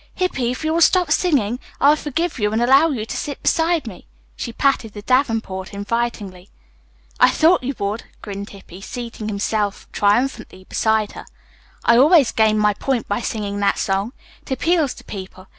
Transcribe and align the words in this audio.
"Hippy, 0.15 0.49
if 0.49 0.63
you 0.63 0.73
will 0.73 0.81
stop 0.81 1.11
singing, 1.11 1.59
I'll 1.79 1.95
forgive 1.95 2.39
you 2.39 2.51
and 2.51 2.59
allow 2.59 2.89
you 2.89 3.05
to 3.05 3.15
sit 3.15 3.39
beside 3.43 3.85
me." 3.85 4.07
She 4.35 4.51
patted 4.51 4.93
the 4.93 5.03
davenport 5.03 5.75
invitingly. 5.75 6.49
"I 7.19 7.29
thought 7.29 7.61
you 7.61 7.75
would," 7.77 8.05
grinned 8.19 8.49
Hippy, 8.49 8.81
seating 8.81 9.27
himself 9.27 9.87
triumphantly 9.91 10.63
beside 10.67 11.11
her. 11.11 11.25
"I 11.85 11.97
always 11.99 12.31
gain 12.31 12.57
my 12.57 12.73
point 12.73 13.07
by 13.07 13.21
singing 13.21 13.59
that 13.59 13.77
song. 13.77 14.13
It 14.41 14.49
appeals 14.49 14.95
to 14.95 15.03
people. 15.03 15.45